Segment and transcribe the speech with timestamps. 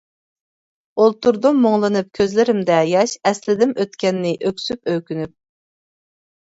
[1.03, 5.37] ئولتۇردۇم مۇڭلىنىپ كۆزلىرىمدە ياش، ئەسلىدىم ئۆتكەننى ئۆكسۈپ، ئۆكۈنۈپ.